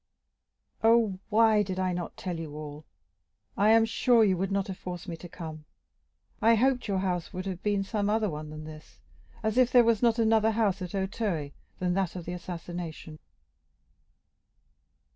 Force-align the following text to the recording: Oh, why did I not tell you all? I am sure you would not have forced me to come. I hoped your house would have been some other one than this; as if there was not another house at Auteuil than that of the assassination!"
Oh, 0.83 1.19
why 1.29 1.61
did 1.61 1.77
I 1.77 1.93
not 1.93 2.17
tell 2.17 2.39
you 2.39 2.55
all? 2.55 2.85
I 3.55 3.69
am 3.69 3.85
sure 3.85 4.23
you 4.23 4.35
would 4.35 4.51
not 4.51 4.65
have 4.65 4.79
forced 4.79 5.07
me 5.07 5.15
to 5.17 5.29
come. 5.29 5.65
I 6.41 6.55
hoped 6.55 6.87
your 6.87 6.97
house 6.97 7.31
would 7.31 7.45
have 7.45 7.61
been 7.61 7.83
some 7.83 8.09
other 8.09 8.27
one 8.27 8.49
than 8.49 8.63
this; 8.63 8.99
as 9.43 9.59
if 9.59 9.71
there 9.71 9.83
was 9.83 10.01
not 10.01 10.17
another 10.17 10.49
house 10.53 10.81
at 10.81 10.95
Auteuil 10.95 11.51
than 11.77 11.93
that 11.93 12.15
of 12.15 12.25
the 12.25 12.33
assassination!" 12.33 13.19